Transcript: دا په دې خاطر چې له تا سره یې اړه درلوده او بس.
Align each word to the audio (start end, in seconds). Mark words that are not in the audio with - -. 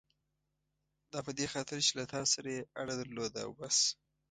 دا 1.11 1.19
په 1.25 1.31
دې 1.37 1.45
خاطر 1.53 1.77
چې 1.87 1.91
له 1.99 2.05
تا 2.13 2.21
سره 2.33 2.47
یې 2.55 2.61
اړه 2.81 2.93
درلوده 2.99 3.39
او 3.45 3.51
بس. 3.59 3.77